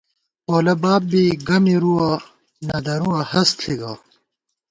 پولہ 0.45 0.73
باب 0.81 1.01
بی 1.11 1.23
گہ 1.47 1.57
مِرُوَہ، 1.63 2.09
نہ 2.67 2.77
درُوَہ 2.85 3.19
ہست 3.31 3.55
ݪی 3.63 3.73
گہ 3.79 3.91